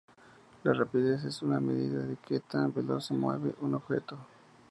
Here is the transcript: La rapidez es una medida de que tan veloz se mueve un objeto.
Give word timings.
La 0.63 0.73
rapidez 0.73 1.25
es 1.25 1.43
una 1.43 1.59
medida 1.59 1.99
de 1.99 2.15
que 2.17 2.39
tan 2.39 2.73
veloz 2.73 3.05
se 3.05 3.13
mueve 3.13 3.53
un 3.61 3.75
objeto. 3.75 4.17